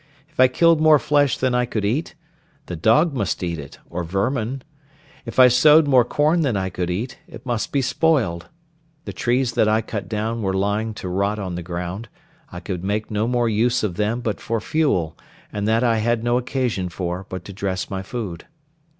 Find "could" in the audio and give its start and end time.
1.65-1.85, 6.71-6.89, 12.61-12.83